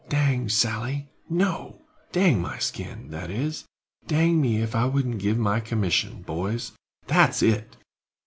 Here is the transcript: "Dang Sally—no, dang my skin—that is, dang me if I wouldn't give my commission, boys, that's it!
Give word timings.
"Dang 0.09 0.49
Sally—no, 0.49 1.83
dang 2.11 2.41
my 2.41 2.57
skin—that 2.57 3.29
is, 3.29 3.65
dang 4.07 4.41
me 4.41 4.59
if 4.59 4.73
I 4.73 4.85
wouldn't 4.85 5.19
give 5.19 5.37
my 5.37 5.59
commission, 5.59 6.23
boys, 6.23 6.71
that's 7.05 7.43
it! 7.43 7.77